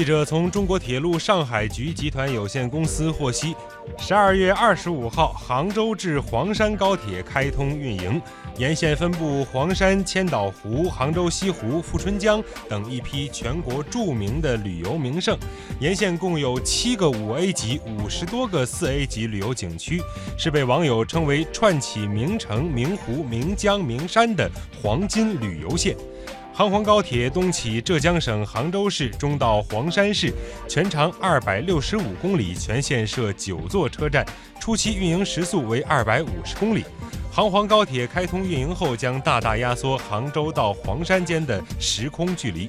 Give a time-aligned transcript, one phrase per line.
[0.00, 3.54] 记者从中国铁路上海局集团有限公司获悉，
[3.98, 8.18] 十二月二十五号，杭州至黄山高铁开通运营，
[8.56, 15.36] 沿线分布黄山、千岛湖、杭州西湖、富春江等一批全国著名的旅游名胜。
[15.80, 20.00] 沿线共有七个五 A 级、五十多个四 A 级旅游景区，
[20.38, 24.50] 是被网友称为串起名城、名湖、名江、名山的
[24.82, 25.94] 黄金旅游线。
[26.52, 30.32] 杭黄高铁东起浙江省杭州市，中到黄山市，
[30.68, 34.26] 全长二百六十五公里，全线设九座车站，
[34.60, 36.84] 初期运营时速为二百五十公里。
[37.32, 42.68] 杭黄高铁开通运营后，将大大压缩杭州到黄山间的时空距离。